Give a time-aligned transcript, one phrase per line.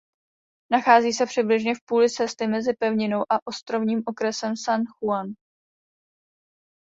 [0.71, 5.27] Nachází se přibližně v půli cesty mezi pevninou a ostrovním okresem San Juan.